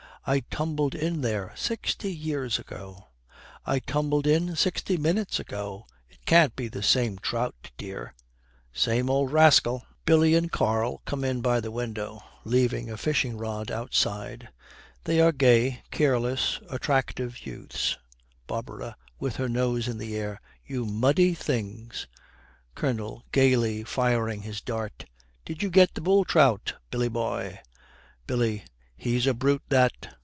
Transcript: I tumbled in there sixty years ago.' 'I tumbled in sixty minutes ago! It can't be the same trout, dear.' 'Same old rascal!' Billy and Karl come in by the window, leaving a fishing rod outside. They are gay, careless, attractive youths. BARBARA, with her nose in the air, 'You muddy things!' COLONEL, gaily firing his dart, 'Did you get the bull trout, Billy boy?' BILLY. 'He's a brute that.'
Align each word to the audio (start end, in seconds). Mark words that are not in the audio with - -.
I 0.23 0.41
tumbled 0.51 0.93
in 0.93 1.21
there 1.21 1.51
sixty 1.55 2.13
years 2.13 2.59
ago.' 2.59 3.07
'I 3.65 3.79
tumbled 3.79 4.27
in 4.27 4.55
sixty 4.55 4.95
minutes 4.95 5.39
ago! 5.39 5.87
It 6.11 6.27
can't 6.27 6.55
be 6.55 6.67
the 6.67 6.83
same 6.83 7.17
trout, 7.17 7.71
dear.' 7.75 8.13
'Same 8.71 9.09
old 9.09 9.31
rascal!' 9.31 9.83
Billy 10.05 10.35
and 10.35 10.51
Karl 10.51 11.01
come 11.05 11.23
in 11.23 11.41
by 11.41 11.59
the 11.59 11.71
window, 11.71 12.23
leaving 12.43 12.87
a 12.91 12.97
fishing 12.97 13.35
rod 13.35 13.71
outside. 13.71 14.49
They 15.05 15.19
are 15.19 15.31
gay, 15.31 15.81
careless, 15.89 16.59
attractive 16.69 17.43
youths. 17.47 17.97
BARBARA, 18.45 18.97
with 19.19 19.37
her 19.37 19.49
nose 19.49 19.87
in 19.87 19.97
the 19.97 20.15
air, 20.15 20.39
'You 20.63 20.85
muddy 20.85 21.33
things!' 21.33 22.05
COLONEL, 22.75 23.23
gaily 23.31 23.83
firing 23.83 24.43
his 24.43 24.61
dart, 24.61 25.05
'Did 25.45 25.63
you 25.63 25.71
get 25.71 25.95
the 25.95 26.01
bull 26.01 26.25
trout, 26.25 26.75
Billy 26.91 27.09
boy?' 27.09 27.59
BILLY. 28.27 28.65
'He's 28.95 29.25
a 29.25 29.33
brute 29.33 29.63
that.' 29.69 30.15